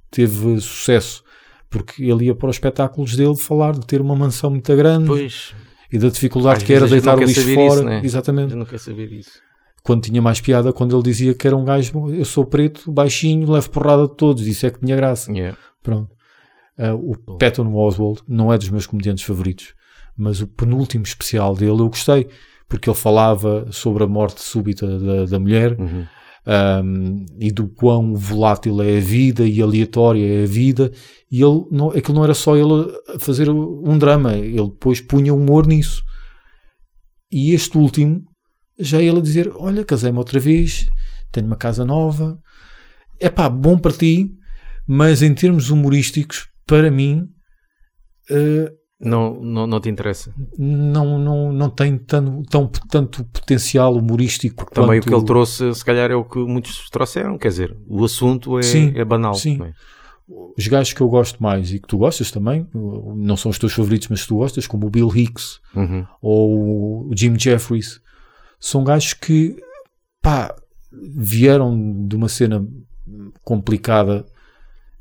teve 0.09 0.59
sucesso, 0.61 1.23
porque 1.69 2.03
ele 2.03 2.25
ia 2.25 2.35
para 2.35 2.49
os 2.49 2.55
espetáculos 2.55 3.15
dele 3.15 3.35
falar 3.35 3.73
de 3.73 3.85
ter 3.85 4.01
uma 4.01 4.15
mansão 4.15 4.49
muito 4.49 4.75
grande 4.75 5.07
Pois, 5.07 5.53
e 5.91 5.97
da 5.97 6.09
dificuldade 6.09 6.57
Às 6.57 6.63
que 6.63 6.73
era 6.73 6.87
deitar 6.87 7.17
o 7.17 7.23
lixo 7.23 7.41
fora. 7.41 7.67
isso, 7.75 7.83
né? 7.83 8.01
Exatamente. 8.03 8.51
eu 8.51 8.57
não 8.57 8.65
quero 8.65 8.79
saber 8.79 9.11
isso. 9.11 9.31
Quando 9.83 10.01
tinha 10.03 10.21
mais 10.21 10.41
piada, 10.41 10.73
quando 10.73 10.95
ele 10.95 11.03
dizia 11.03 11.33
que 11.35 11.45
era 11.45 11.55
um 11.55 11.63
gajo, 11.63 12.09
eu 12.11 12.25
sou 12.25 12.43
preto, 12.45 12.91
baixinho, 12.91 13.51
levo 13.51 13.69
porrada 13.69 14.07
de 14.07 14.15
todos, 14.15 14.47
isso 14.47 14.65
é 14.65 14.71
que 14.71 14.79
tinha 14.79 14.95
graça. 14.95 15.31
Yeah. 15.31 15.55
Pronto. 15.83 16.09
Ah, 16.77 16.93
o 16.95 17.15
Patton 17.37 17.71
Oswald 17.73 18.21
não 18.27 18.51
é 18.51 18.57
dos 18.57 18.69
meus 18.69 18.87
comediantes 18.87 19.23
favoritos, 19.23 19.73
mas 20.17 20.41
o 20.41 20.47
penúltimo 20.47 21.03
especial 21.03 21.53
dele 21.55 21.71
eu 21.81 21.87
gostei, 21.87 22.27
porque 22.67 22.89
ele 22.89 22.97
falava 22.97 23.67
sobre 23.71 24.03
a 24.03 24.07
morte 24.07 24.41
súbita 24.41 24.87
da, 24.99 25.25
da 25.25 25.39
mulher 25.39 25.79
Uhum. 25.79 26.05
Um, 26.47 27.25
e 27.39 27.51
do 27.51 27.67
quão 27.67 28.15
volátil 28.15 28.81
é 28.81 28.97
a 28.97 29.01
vida 29.01 29.45
e 29.47 29.61
aleatória 29.61 30.41
é 30.41 30.43
a 30.43 30.47
vida. 30.47 30.91
E 31.31 31.41
ele 31.41 31.65
não, 31.71 31.89
aquilo 31.89 32.15
não 32.15 32.23
era 32.23 32.33
só 32.33 32.55
ele 32.55 32.91
fazer 33.19 33.49
um 33.49 33.97
drama, 33.97 34.35
ele 34.35 34.69
depois 34.69 35.01
punha 35.01 35.33
humor 35.33 35.67
nisso. 35.67 36.03
E 37.31 37.53
este 37.53 37.77
último, 37.77 38.21
já 38.79 39.01
ele 39.01 39.19
a 39.19 39.21
dizer: 39.21 39.51
Olha, 39.55 39.83
casei-me 39.83 40.17
outra 40.17 40.39
vez, 40.39 40.87
tenho 41.31 41.47
uma 41.47 41.57
casa 41.57 41.83
nova, 41.83 42.39
é 43.19 43.29
pá, 43.29 43.49
bom 43.49 43.77
para 43.77 43.91
ti, 43.91 44.29
mas 44.87 45.21
em 45.21 45.33
termos 45.33 45.69
humorísticos, 45.69 46.47
para 46.65 46.91
mim, 46.91 47.27
eh, 48.29 48.71
Não, 48.99 49.41
não, 49.41 49.67
não 49.67 49.79
te 49.81 49.89
interessa. 49.89 50.33
não, 50.57 51.19
não, 51.19 51.51
não 51.51 51.69
tem 51.69 51.97
tão, 51.97 52.41
tão, 52.43 52.65
tanto 52.89 53.25
potencial 53.25 53.93
humorístico 53.93 54.65
Também 54.71 54.99
quanto- 55.01 55.05
o 55.05 55.09
que 55.09 55.15
ele 55.15 55.25
trouxe, 55.25 55.75
se 55.75 55.83
calhar, 55.83 56.09
é 56.09 56.15
o 56.15 56.23
que 56.23 56.39
muitos 56.39 56.89
trouxeram. 56.89 57.37
Quer 57.37 57.49
dizer, 57.49 57.77
o 57.87 58.05
assunto 58.05 58.57
é, 58.57 58.63
Sim, 58.63 58.93
é 58.95 59.03
banal. 59.03 59.33
sim. 59.33 59.61
é? 59.61 59.73
os 60.57 60.67
gajos 60.67 60.91
que 60.93 61.01
eu 61.01 61.07
gosto 61.07 61.43
mais 61.43 61.71
e 61.71 61.79
que 61.79 61.87
tu 61.87 61.99
gostas 61.99 62.31
também, 62.31 62.65
não 62.73 63.37
são 63.37 63.51
os 63.51 63.59
teus 63.59 63.73
favoritos, 63.73 64.07
mas 64.07 64.25
tu 64.25 64.37
gostas, 64.37 64.65
como 64.65 64.87
o 64.87 64.89
Bill 64.89 65.11
Hicks 65.15 65.59
Uhum. 65.75 66.03
ou 66.19 67.07
o 67.07 67.11
Jim 67.15 67.37
Jeffries, 67.37 67.99
são 68.59 68.83
gajos 68.83 69.13
que 69.13 69.55
pá, 70.23 70.55
vieram 70.91 72.07
de 72.07 72.15
uma 72.15 72.27
cena 72.27 72.65
complicada, 73.43 74.25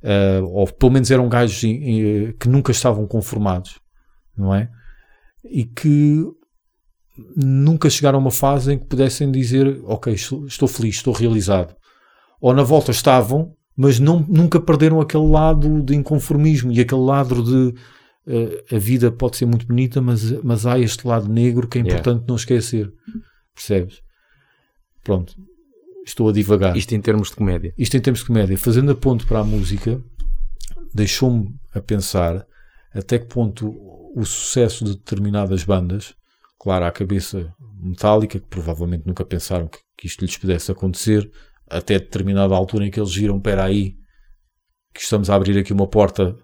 eh, 0.03 0.41
ou 0.43 0.67
pelo 0.67 0.93
menos 0.93 1.11
eram 1.11 1.27
gajos 1.29 1.65
em- 1.65 2.33
que 2.39 2.49
nunca 2.49 2.71
estavam 2.73 3.07
conformados, 3.07 3.79
não 4.37 4.55
é? 4.55 4.69
E 5.45 5.65
que 5.65 6.25
nunca 7.37 7.89
chegaram 7.91 8.19
a 8.19 8.23
uma 8.23 8.31
fase 8.31 8.73
em 8.73 8.79
que 8.79 8.87
pudessem 8.87 9.31
dizer: 9.31 9.81
Ok, 9.85 10.13
estou, 10.13 10.47
estou 10.47 10.69
feliz, 10.69 10.97
estou 10.97 11.13
realizado. 11.13 11.75
Ou 12.41 12.53
na 12.53 12.63
volta 12.63 12.91
estavam, 12.91 13.55
mas 13.77 13.99
não, 13.99 14.21
nunca 14.21 14.61
perderam 14.61 15.01
aquele 15.01 15.27
lado 15.27 15.83
de 15.83 15.95
inconformismo 15.95 16.73
e 16.73 16.81
aquele 16.81 17.01
lado 17.01 17.43
de 17.43 17.75
eh, 18.27 18.65
a 18.75 18.79
vida 18.79 19.11
pode 19.11 19.37
ser 19.37 19.47
muito 19.47 19.67
bonita, 19.67 20.01
mas, 20.01 20.31
mas 20.43 20.67
há 20.67 20.79
este 20.79 21.07
lado 21.07 21.29
negro 21.29 21.69
que 21.69 21.79
é 21.79 21.83
Yeah. 21.83 22.01
importante 22.01 22.29
não 22.29 22.37
esquecer. 22.37 22.93
Percebes? 23.55 24.03
Pronto, 25.03 25.35
estou 26.05 26.29
a 26.29 26.33
divagar. 26.33 26.77
Isto 26.77 26.95
em 26.95 27.01
termos 27.01 27.31
de 27.31 27.37
comédia. 27.37 27.75
Isto 27.79 27.97
em 27.97 28.01
termos 28.01 28.21
de 28.21 28.27
comédia, 28.27 28.59
fazendo 28.59 28.91
a 28.91 28.95
ponto 28.95 29.27
para 29.27 29.41
a 29.41 29.45
música, 29.45 30.01
deixou-me 30.93 31.55
a 31.75 31.81
pensar 31.81 32.47
até 32.93 33.19
que 33.19 33.27
ponto 33.27 33.75
o 34.15 34.25
sucesso 34.25 34.85
de 34.85 34.93
determinadas 34.97 35.65
bandas, 35.65 36.15
claro, 36.59 36.85
à 36.85 36.93
cabeça 36.93 37.53
metálica, 37.83 38.39
que 38.39 38.47
provavelmente 38.47 39.07
nunca 39.07 39.25
pensaram 39.25 39.67
que, 39.69 39.79
que 39.99 40.07
isto 40.07 40.25
lhes 40.25 40.37
pudesse 40.37 40.71
acontecer, 40.71 41.31
até 41.69 41.99
determinada 41.99 42.55
altura 42.55 42.87
em 42.87 42.91
que 42.91 43.01
eles 43.01 43.15
viram, 43.15 43.37
espera 43.37 43.65
aí, 43.65 43.95
que 44.95 45.01
estamos 45.01 45.29
a 45.29 45.35
abrir 45.35 45.59
aqui 45.59 45.73
uma 45.73 45.89
porta 45.89 46.37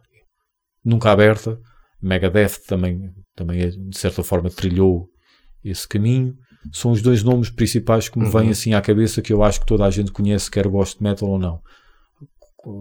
nunca 0.85 1.11
aberta. 1.11 1.59
Megadeth 2.03 2.65
também, 2.67 3.13
também 3.37 3.61
é, 3.61 3.69
de 3.69 3.97
certa 3.97 4.23
forma 4.25 4.51
trilhou 4.51 5.09
esse 5.63 5.87
caminho. 5.87 6.35
São 6.73 6.91
os 6.91 7.01
dois 7.01 7.23
nomes 7.23 7.51
principais 7.51 8.09
que 8.09 8.19
me 8.19 8.25
Uhum. 8.25 8.31
vêm 8.31 8.51
assim 8.51 8.75
à 8.75 8.81
cabeça 8.81 9.23
que 9.23 9.33
eu 9.33 9.43
acho 9.43 9.61
que 9.61 9.67
toda 9.67 9.85
a 9.85 9.91
gente 9.91 10.11
conhece, 10.11 10.51
quer 10.51 10.67
goste 10.67 10.99
de 10.99 11.05
metal 11.05 11.29
ou 11.29 11.39
não. 11.39 11.61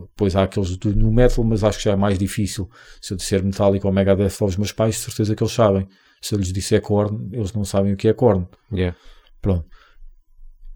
Depois 0.10 0.36
há 0.36 0.44
aqueles 0.44 0.76
do 0.78 0.94
new 0.94 1.12
metal, 1.12 1.44
mas 1.44 1.64
acho 1.64 1.78
que 1.78 1.86
já 1.86 1.92
é 1.92 1.96
mais 1.96 2.18
difícil. 2.20 2.70
Se 3.02 3.14
eu 3.14 3.18
disser 3.18 3.44
Metallica 3.44 3.88
ou 3.88 3.94
Megadeth 3.94 4.34
aos 4.42 4.58
meus 4.58 4.72
pais, 4.72 4.96
de 4.96 5.02
certeza 5.02 5.36
que 5.36 5.42
eles 5.44 5.54
sabem. 5.54 5.88
Se 6.22 6.36
eu 6.36 6.40
lhes 6.40 6.52
disser 6.52 6.82
Korn, 6.82 7.30
eles 7.32 7.54
não 7.54 7.64
sabem 7.64 7.94
o 7.94 7.98
que 7.98 8.08
é 8.10 8.14
Korn. 8.14 8.46
Yeah. 8.74 8.98
Pronto. 9.42 9.66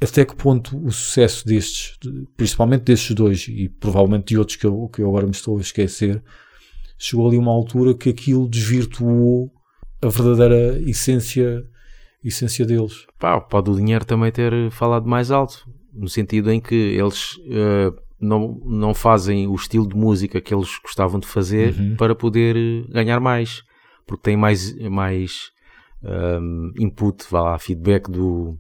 Até 0.01 0.25
que 0.25 0.35
ponto 0.35 0.77
o 0.85 0.91
sucesso 0.91 1.45
destes, 1.45 1.97
de- 2.01 2.27
principalmente 2.35 2.83
destes 2.83 3.15
dois 3.15 3.45
e 3.47 3.69
provavelmente 3.69 4.27
de 4.27 4.37
outros 4.37 4.57
que 4.57 4.65
eu, 4.65 4.89
que 4.89 5.01
eu 5.01 5.07
agora 5.09 5.25
me 5.25 5.31
estou 5.31 5.57
a 5.57 5.61
esquecer, 5.61 6.21
chegou 6.97 7.27
ali 7.27 7.37
uma 7.37 7.51
altura 7.51 7.93
que 7.93 8.09
aquilo 8.09 8.47
desvirtuou 8.49 9.51
a 10.01 10.07
verdadeira 10.09 10.77
essência, 10.81 11.61
essência 12.23 12.65
deles. 12.65 13.05
Pá, 13.19 13.39
pode 13.39 13.69
o 13.69 13.75
dinheiro 13.75 14.03
também 14.05 14.31
ter 14.31 14.69
falado 14.71 15.07
mais 15.07 15.31
alto, 15.31 15.65
no 15.93 16.09
sentido 16.09 16.51
em 16.51 16.59
que 16.59 16.75
eles 16.75 17.37
eh, 17.49 17.91
não, 18.23 18.59
não 18.65 18.93
fazem 18.93 19.47
o 19.47 19.55
estilo 19.55 19.87
de 19.87 19.95
música 19.95 20.39
que 20.41 20.53
eles 20.53 20.77
gostavam 20.81 21.19
de 21.19 21.27
fazer 21.27 21.73
Uhum. 21.77 21.95
para 21.95 22.15
poder 22.15 22.55
eh, 22.55 22.83
ganhar 22.91 23.19
mais, 23.19 23.61
porque 24.07 24.23
têm 24.23 24.37
mais, 24.37 24.75
mais 24.89 25.51
ehm, 26.03 26.71
input, 26.79 27.25
vá 27.29 27.41
lá, 27.41 27.59
feedback 27.59 28.09
do, 28.09 28.57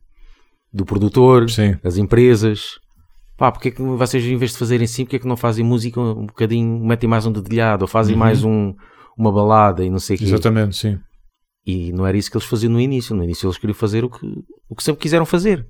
do 0.71 0.85
produtor, 0.85 1.49
Sim. 1.49 1.75
das 1.83 1.97
empresas. 1.97 2.79
Pá, 3.37 3.51
porque 3.51 3.69
é 3.69 3.71
que 3.71 3.81
vocês, 3.81 4.23
em 4.25 4.37
vez 4.37 4.51
de 4.51 4.57
fazerem 4.57 4.85
assim, 4.85 5.03
porque 5.05 5.15
é 5.15 5.19
que 5.19 5.27
não 5.27 5.35
fazem 5.35 5.65
música 5.65 5.99
um 5.99 6.25
bocadinho, 6.27 6.85
metem 6.85 7.09
mais 7.09 7.25
um 7.25 7.31
dedilhado, 7.31 7.83
ou 7.83 7.87
fazem 7.87 8.13
Uhum. 8.13 8.19
mais 8.19 8.43
um, 8.43 8.73
uma 9.17 9.31
balada 9.31 9.83
e 9.83 9.89
não 9.89 9.99
sei 9.99 10.15
o 10.15 10.19
quê. 10.19 10.25
Exatamente, 10.25 10.75
sim. 10.75 10.99
E 11.65 11.91
não 11.93 12.05
era 12.05 12.17
isso 12.17 12.29
que 12.29 12.37
eles 12.37 12.45
faziam 12.47 12.71
no 12.73 12.79
início. 12.79 13.15
No 13.15 13.23
início 13.23 13.47
eles 13.47 13.57
queriam 13.57 13.73
fazer 13.75 14.03
o 14.03 14.09
que, 14.09 14.25
o 14.69 14.75
que 14.75 14.83
sempre 14.83 15.01
quiseram 15.01 15.25
fazer. 15.25 15.65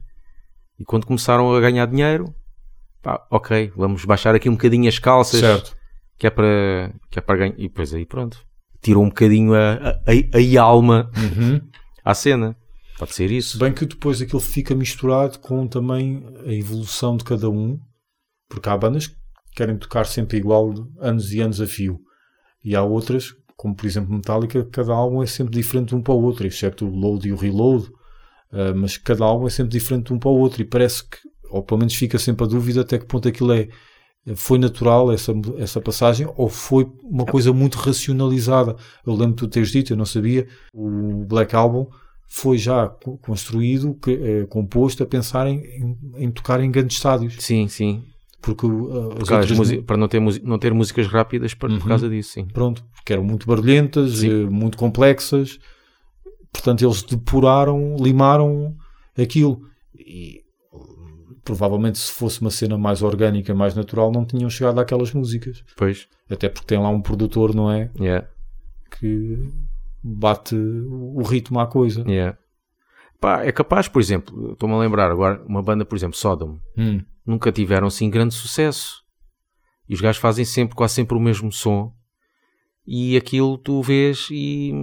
E 0.79 0.83
quando 0.83 1.05
começaram 1.05 1.53
a 1.53 1.59
ganhar 1.61 1.85
dinheiro, 1.85 2.33
pá, 3.03 3.27
ok, 3.29 3.71
vamos 3.75 4.03
baixar 4.05 4.33
aqui 4.33 4.49
um 4.49 4.53
bocadinho 4.53 4.87
as 4.89 4.97
calças, 4.97 5.39
Certo. 5.41 5.75
que 6.17 6.25
é 6.25 6.29
para, 6.31 6.93
que 7.11 7.19
é 7.19 7.21
para 7.21 7.37
ganhar. 7.37 7.53
E 7.59 7.63
depois 7.67 7.93
aí 7.93 8.05
pronto. 8.05 8.37
Tirou 8.81 9.03
um 9.03 9.09
bocadinho 9.09 9.53
a, 9.53 9.73
a, 9.73 9.89
a- 10.07 10.59
a 10.59 10.63
alma 10.63 11.11
Uhum. 11.15 11.61
à 12.03 12.13
cena. 12.15 12.55
Pode 12.97 13.13
ser 13.13 13.27
Se 13.29 13.37
isso. 13.37 13.59
bem 13.59 13.73
que 13.73 13.85
depois 13.85 14.21
aquilo 14.21 14.39
fica 14.39 14.73
misturado 14.75 15.39
com 15.39 15.67
também 15.67 16.23
a 16.45 16.51
evolução 16.53 17.15
de 17.17 17.23
cada 17.23 17.49
um, 17.49 17.77
porque 18.49 18.69
há 18.69 18.77
bandas 18.77 19.07
que 19.07 19.15
querem 19.55 19.77
tocar 19.77 20.05
sempre 20.05 20.37
igual 20.37 20.73
anos 20.99 21.33
e 21.33 21.39
anos 21.41 21.59
a 21.61 21.67
fio, 21.67 21.99
e 22.63 22.75
há 22.75 22.83
outras, 22.83 23.33
como 23.57 23.75
por 23.75 23.85
exemplo 23.85 24.13
Metallica, 24.13 24.63
que 24.63 24.69
cada 24.69 24.93
álbum 24.93 25.21
é 25.23 25.25
sempre 25.25 25.53
diferente 25.53 25.89
de 25.89 25.95
um 25.95 26.01
para 26.01 26.13
o 26.13 26.21
outro, 26.21 26.45
exceto 26.47 26.85
o 26.87 26.89
Load 26.95 27.27
e 27.27 27.31
o 27.33 27.35
Reload, 27.35 27.89
ah, 28.51 28.73
mas 28.75 28.95
cada 28.97 29.23
álbum 29.25 29.47
é 29.47 29.49
sempre 29.49 29.71
diferente 29.71 30.07
de 30.07 30.13
um 30.13 30.19
para 30.19 30.29
o 30.29 30.37
outro, 30.37 30.61
e 30.61 30.65
parece 30.65 31.03
que, 31.03 31.17
ou 31.53 31.63
pelo 31.63 31.79
menos 31.79 31.95
fica 31.95 32.17
sempre 32.19 32.43
a 32.45 32.47
dúvida 32.47 32.81
até 32.81 32.97
que 32.97 33.05
ponto 33.05 33.27
aquilo 33.27 33.51
é. 33.53 33.67
Foi 34.35 34.57
natural 34.57 35.11
essa, 35.11 35.33
essa 35.57 35.81
passagem 35.81 36.25
ou 36.37 36.47
foi 36.47 36.89
uma 37.03 37.25
coisa 37.25 37.51
muito 37.51 37.77
racionalizada? 37.77 38.75
Eu 39.05 39.13
lembro 39.13 39.31
de 39.31 39.35
tu 39.35 39.47
teres 39.49 39.69
dito, 39.69 39.91
eu 39.91 39.97
não 39.97 40.05
sabia, 40.05 40.47
o 40.73 41.25
Black 41.25 41.53
Album 41.53 41.87
foi 42.25 42.57
já 42.57 42.87
co- 42.87 43.17
construído, 43.17 43.93
que- 44.01 44.11
eh, 44.11 44.45
composto 44.49 45.03
a 45.03 45.05
pensar 45.05 45.45
em, 45.47 45.57
em, 45.59 45.97
em 46.25 46.31
tocar 46.31 46.61
em 46.61 46.71
grandes 46.71 46.95
estádios. 46.95 47.35
Sim, 47.39 47.67
sim. 47.67 48.01
Porque 48.41 48.65
uh, 48.65 48.69
Por 49.09 49.33
outras 49.33 49.71
para 49.85 49.97
não 49.97 50.07
ter, 50.07 50.21
não 50.43 50.57
ter 50.57 50.73
músicas 50.73 51.07
rápidas 51.07 51.53
por, 51.53 51.69
por 51.69 51.81
Uhum. 51.81 51.87
causa 51.89 52.09
disso, 52.09 52.31
sim. 52.31 52.45
pronto, 52.45 52.81
porque 52.95 53.11
eram 53.13 53.23
muito 53.25 53.45
barulhentas, 53.45 54.19
Sim. 54.19 54.29
eh, 54.43 54.49
muito 54.49 54.77
complexas. 54.77 55.59
Portanto, 56.51 56.83
eles 56.85 57.03
depuraram, 57.03 57.95
limaram 57.99 58.75
aquilo. 59.17 59.61
E 59.97 60.42
provavelmente 61.43 61.97
se 61.97 62.11
fosse 62.11 62.41
uma 62.41 62.49
cena 62.51 62.77
mais 62.77 63.01
orgânica, 63.01 63.53
mais 63.53 63.75
natural, 63.75 64.11
não 64.11 64.25
tinham 64.25 64.49
chegado 64.49 64.79
àquelas 64.79 65.11
músicas. 65.13 65.63
Pois, 65.75 66.07
Até 66.29 66.49
porque 66.49 66.67
tem 66.67 66.79
lá 66.79 66.89
um 66.89 67.01
produtor, 67.01 67.53
não 67.53 67.69
é? 67.71 67.91
yeah, 67.99 68.27
Que 68.99 69.37
bate 70.03 70.55
o 70.55 71.21
ritmo 71.23 71.59
à 71.59 71.67
coisa. 71.67 72.03
yeah. 72.07 72.37
Pá, 73.19 73.43
é 73.43 73.51
capaz, 73.51 73.87
por 73.87 74.01
exemplo, 74.01 74.51
estou-me 74.53 74.75
a 74.75 74.79
lembrar 74.79 75.09
agora, 75.09 75.41
uma 75.47 75.61
banda, 75.63 75.85
por 75.85 75.95
exemplo, 75.95 76.17
Sodom, 76.17 76.59
Hum, 76.77 77.01
nunca 77.25 77.51
tiveram 77.51 77.87
assim 77.87 78.09
grande 78.09 78.33
sucesso. 78.33 79.01
E 79.87 79.93
os 79.93 80.01
gajos 80.01 80.21
fazem 80.21 80.43
sempre, 80.45 80.75
quase 80.75 80.93
sempre 80.95 81.15
o 81.17 81.19
mesmo 81.21 81.51
som. 81.51 81.93
E 82.85 83.15
aquilo 83.15 83.57
tu 83.57 83.81
vês 83.81 84.27
e 84.31 84.73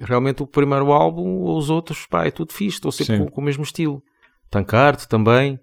realmente 0.00 0.42
o 0.42 0.46
primeiro 0.46 0.92
álbum 0.92 1.40
ou 1.40 1.58
os 1.58 1.68
outros, 1.68 2.06
pá, 2.06 2.26
é 2.26 2.30
tudo 2.30 2.52
fixe, 2.52 2.76
estou 2.76 2.90
sempre 2.92 3.18
com, 3.18 3.30
com 3.30 3.40
o 3.40 3.44
mesmo 3.44 3.62
estilo. 3.64 4.02
Tankard 4.50 5.06
também. 5.08 5.58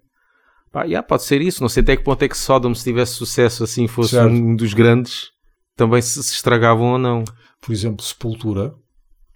Pá, 0.75 0.83
yeah, 0.83 1.01
pode 1.01 1.23
ser 1.23 1.41
isso. 1.41 1.61
Não 1.61 1.69
sei 1.69 1.81
até 1.81 1.95
que 1.95 2.03
ponto 2.03 2.21
é 2.21 2.27
que 2.27 2.37
Sodom, 2.37 2.75
se 2.75 2.83
tivesse 2.83 3.13
sucesso 3.13 3.63
assim, 3.63 3.87
fosse 3.87 4.09
Certo. 4.09 4.29
um 4.29 4.57
dos 4.57 4.73
grandes, 4.73 5.29
também 5.73 6.01
se, 6.01 6.21
se 6.21 6.33
estragavam 6.33 6.91
ou 6.91 6.97
não. 6.97 7.23
por 7.61 7.71
exemplo, 7.71 8.03
Sepultura, 8.03 8.75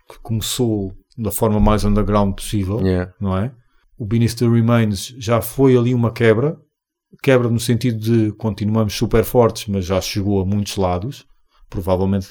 que 0.09 0.19
começou 0.19 0.93
da 1.17 1.31
forma 1.31 1.57
mais 1.57 1.85
underground 1.85 2.35
possível. 2.35 2.81
Yeah. 2.81 3.13
não 3.21 3.37
é? 3.37 3.53
O 3.97 4.05
Beneath 4.05 4.35
the 4.35 4.49
Remains 4.49 5.15
já 5.17 5.39
foi 5.39 5.77
ali 5.77 5.93
uma 5.93 6.11
quebra, 6.11 6.57
quebra 7.23 7.49
no 7.49 7.59
sentido 7.59 7.99
de 7.99 8.33
continuamos 8.33 8.93
super 8.93 9.23
fortes, 9.23 9.65
mas 9.67 9.85
já 9.85 10.01
chegou 10.01 10.41
a 10.41 10.45
muitos 10.45 10.75
lados, 10.75 11.25
provavelmente 11.69 12.27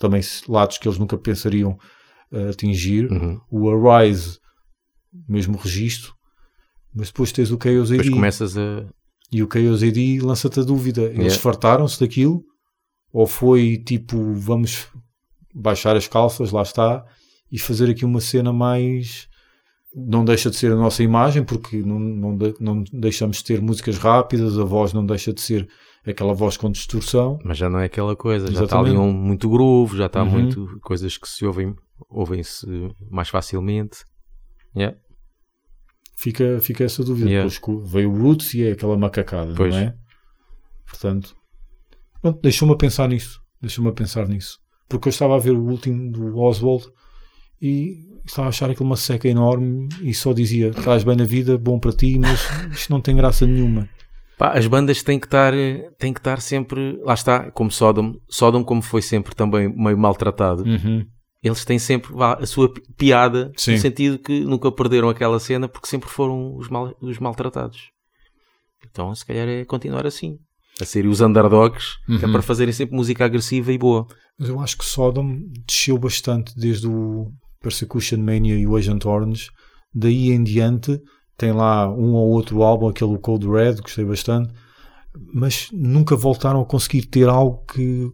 também 0.00 0.20
lados 0.48 0.78
que 0.78 0.88
eles 0.88 0.98
nunca 0.98 1.16
pensariam 1.16 1.78
eh, 2.32 2.48
atingir. 2.48 3.08
Uhum. 3.08 3.40
O 3.52 3.70
Arise, 3.70 4.40
mesmo 5.28 5.56
registro, 5.56 6.17
mas 6.98 7.08
depois 7.08 7.32
tens 7.32 7.50
o 7.50 7.58
Chaos 7.62 7.88
Depois 7.90 8.06
AD 8.08 8.10
começas 8.10 8.58
a. 8.58 8.84
e 9.32 9.42
o 9.42 9.48
Chaos 9.52 9.82
AD 9.82 10.20
lança-te 10.20 10.60
a 10.60 10.62
dúvida: 10.64 11.02
eles 11.02 11.16
Yeah. 11.18 11.38
fartaram-se 11.40 12.00
daquilo 12.00 12.42
ou 13.12 13.26
foi 13.26 13.78
tipo 13.78 14.34
vamos 14.34 14.86
baixar 15.54 15.96
as 15.96 16.06
calças, 16.08 16.50
lá 16.52 16.62
está, 16.62 17.04
e 17.50 17.58
fazer 17.58 17.88
aqui 17.90 18.04
uma 18.04 18.20
cena 18.20 18.52
mais. 18.52 19.26
Não 19.94 20.22
deixa 20.24 20.50
de 20.50 20.56
ser 20.56 20.70
a 20.70 20.76
nossa 20.76 21.02
imagem, 21.02 21.42
porque 21.42 21.78
não, 21.78 21.98
não, 21.98 22.36
de- 22.36 22.54
não 22.60 22.84
deixamos 22.92 23.38
de 23.38 23.44
ter 23.44 23.60
músicas 23.60 23.96
rápidas, 23.96 24.58
a 24.58 24.64
voz 24.64 24.92
não 24.92 25.04
deixa 25.04 25.32
de 25.32 25.40
ser 25.40 25.66
aquela 26.06 26.34
voz 26.34 26.56
com 26.58 26.70
distorção. 26.70 27.38
Mas 27.42 27.56
já 27.56 27.70
não 27.70 27.78
é 27.80 27.86
aquela 27.86 28.14
coisa, 28.14 28.46
já 28.52 28.64
está 28.64 28.78
ali 28.78 28.90
Exatamente. 28.90 29.16
um, 29.16 29.18
muito 29.18 29.48
groove, 29.48 29.96
já 29.96 30.06
está 30.06 30.22
Uhum. 30.22 30.30
muito 30.30 30.78
coisas 30.82 31.16
que 31.16 31.26
se 31.28 31.44
ouvem, 31.46 31.74
ouvem-se 32.10 32.66
mais 33.10 33.30
facilmente. 33.30 33.98
Yeah. 34.76 34.96
Fica, 36.20 36.58
fica 36.60 36.82
essa 36.82 37.04
dúvida. 37.04 37.30
Yeah. 37.30 37.48
Depois 37.48 37.92
veio 37.92 38.10
o 38.10 38.18
Roots 38.20 38.52
e 38.54 38.64
é 38.64 38.72
aquela 38.72 38.98
macacada, 38.98 39.54
Pois. 39.56 39.72
não 39.72 39.80
é? 39.80 39.94
Portanto, 40.84 41.36
pronto, 42.20 42.40
deixou-me 42.42 42.74
a 42.74 42.76
pensar 42.76 43.08
nisso. 43.08 43.40
Deixou-me 43.62 43.90
a 43.90 43.92
pensar 43.92 44.26
nisso. 44.26 44.58
Porque 44.88 45.06
eu 45.06 45.10
estava 45.10 45.36
a 45.36 45.38
ver 45.38 45.52
o 45.52 45.62
último 45.62 46.10
do 46.10 46.36
Oswald 46.38 46.86
e 47.62 47.98
estava 48.26 48.46
a 48.46 48.48
achar 48.48 48.68
aquilo 48.68 48.86
uma 48.86 48.96
seca 48.96 49.28
enorme 49.28 49.88
e 50.02 50.12
só 50.12 50.32
dizia: 50.32 50.70
estás 50.70 51.04
bem 51.04 51.14
na 51.14 51.24
vida, 51.24 51.56
bom 51.56 51.78
para 51.78 51.92
ti, 51.92 52.18
mas 52.18 52.40
isto 52.72 52.90
não 52.90 53.00
tem 53.00 53.14
graça 53.14 53.46
nenhuma. 53.46 53.88
Pá, 54.36 54.58
as 54.58 54.66
bandas 54.66 55.04
têm 55.04 55.20
que 55.20 55.26
estar 55.26 55.52
têm 55.98 56.12
que 56.12 56.18
estar 56.20 56.40
sempre, 56.40 56.98
lá 57.04 57.14
está, 57.14 57.48
como 57.52 57.70
Sodom, 57.70 58.14
Sodom 58.28 58.64
como 58.64 58.82
foi 58.82 59.02
sempre 59.02 59.36
também 59.36 59.68
meio 59.68 59.98
maltratado, 59.98 60.64
eles 61.48 61.64
têm 61.64 61.78
sempre 61.78 62.12
vá, 62.12 62.34
a 62.34 62.46
sua 62.46 62.72
pi- 62.72 62.82
piada, 62.96 63.52
Sim. 63.56 63.72
no 63.72 63.78
sentido 63.78 64.18
que 64.18 64.40
nunca 64.40 64.70
perderam 64.72 65.08
aquela 65.08 65.38
cena 65.40 65.68
porque 65.68 65.88
sempre 65.88 66.08
foram 66.08 66.56
os, 66.56 66.68
mal, 66.68 66.94
os 67.00 67.18
maltratados. 67.18 67.90
Então, 68.90 69.14
se 69.14 69.24
calhar 69.26 69.48
é 69.48 69.64
continuar 69.64 70.06
assim, 70.06 70.38
a 70.80 70.84
serem 70.84 71.10
os 71.10 71.20
underdogs, 71.20 71.96
que 72.06 72.12
é 72.22 72.26
Uhum. 72.26 72.32
para 72.32 72.42
fazerem 72.42 72.72
sempre 72.72 72.94
música 72.96 73.24
agressiva 73.24 73.72
e 73.72 73.78
boa. 73.78 74.06
Mas 74.38 74.48
eu 74.48 74.60
acho 74.60 74.78
que 74.78 74.84
Sodom 74.84 75.40
desceu 75.66 75.98
bastante 75.98 76.54
desde 76.56 76.86
o 76.86 77.32
Persecution 77.60 78.18
Mania 78.18 78.56
e 78.56 78.66
o 78.66 78.76
Agent 78.76 79.04
Orange. 79.04 79.50
Daí 79.92 80.30
em 80.30 80.42
diante 80.44 81.00
tem 81.36 81.50
lá 81.52 81.88
um 81.92 82.12
ou 82.14 82.28
outro 82.30 82.62
álbum, 82.62 82.88
aquele 82.88 83.18
Code 83.18 83.48
Red, 83.48 83.76
gostei 83.82 84.04
bastante, 84.04 84.52
mas 85.34 85.68
nunca 85.72 86.14
voltaram 86.14 86.60
a 86.60 86.64
conseguir 86.66 87.06
ter 87.06 87.28
algo 87.28 87.64
que. 87.72 88.08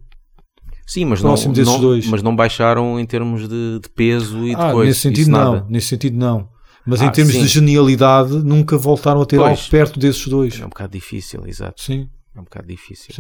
Sim, 0.86 1.06
mas 1.06 1.22
não, 1.22 1.34
não- 1.34 1.80
dois. 1.80 2.06
mas 2.06 2.22
não 2.22 2.36
baixaram 2.36 3.00
em 3.00 3.06
termos 3.06 3.48
de, 3.48 3.80
de 3.80 3.88
peso 3.88 4.46
e 4.46 4.50
de 4.54 4.60
Ah, 4.60 4.70
coisa. 4.72 4.88
nesse 4.88 5.00
sentido 5.00 5.30
não, 5.30 5.54
nada. 5.54 5.66
nesse 5.68 5.86
sentido 5.88 6.16
não. 6.16 6.48
Mas 6.86 7.00
Ah, 7.00 7.06
em 7.06 7.10
termos 7.10 7.32
sim. 7.34 7.40
de 7.40 7.48
genialidade, 7.48 8.32
nunca 8.44 8.76
voltaram 8.76 9.22
a 9.22 9.26
ter 9.26 9.38
Pois. 9.38 9.58
algo 9.58 9.70
perto 9.70 9.98
desses 9.98 10.26
dois. 10.28 10.60
É 10.60 10.66
um 10.66 10.68
bocado 10.68 10.92
difícil, 10.92 11.42
exato. 11.46 11.80
Sim, 11.82 12.08
É 12.36 12.40
um 12.40 12.44
bocado 12.44 12.66
difícil. 12.68 13.14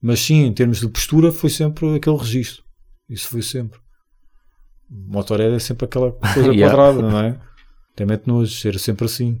Mas 0.00 0.20
sim, 0.20 0.44
em 0.44 0.52
termos 0.52 0.78
de 0.80 0.88
postura, 0.88 1.32
foi 1.32 1.48
sempre 1.50 1.96
aquele 1.96 2.16
registro. 2.16 2.62
Isso 3.08 3.26
foi 3.28 3.42
sempre. 3.42 3.80
Motorhead 4.90 5.54
é 5.54 5.58
sempre 5.58 5.86
aquela 5.86 6.12
coisa 6.12 6.52
Yeah. 6.54 6.76
quadrada, 6.76 7.02
não 7.10 7.18
é? 7.18 7.40
Até 7.92 8.04
mete 8.04 8.26
nojo 8.26 8.52
ser 8.54 8.78
sempre 8.78 9.06
assim. 9.06 9.40